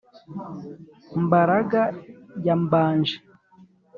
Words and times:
mbaraga 1.25 1.81
ya 2.45 2.55
mbanje 2.63 3.15